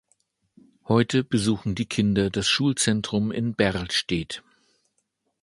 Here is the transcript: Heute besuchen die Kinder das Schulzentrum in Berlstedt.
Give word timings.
Heute 0.87 1.23
besuchen 1.23 1.75
die 1.75 1.85
Kinder 1.85 2.31
das 2.31 2.47
Schulzentrum 2.47 3.31
in 3.31 3.53
Berlstedt. 3.53 4.41